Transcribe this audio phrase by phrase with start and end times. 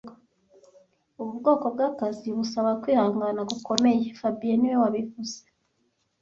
[1.21, 5.37] Ubu bwoko bwakazi busaba kwihangana gukomeye fabien niwe wabivuze